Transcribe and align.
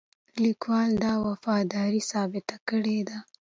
لیکوال 0.43 0.89
دا 1.03 1.13
وفاداري 1.27 2.01
ثابته 2.11 2.55
کړې 2.67 2.97
ده. 3.07 3.17